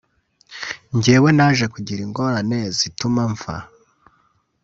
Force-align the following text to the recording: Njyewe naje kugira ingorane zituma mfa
Njyewe 0.95 1.29
naje 1.37 1.65
kugira 1.73 1.99
ingorane 2.07 2.59
zituma 2.77 3.21
mfa 3.33 3.55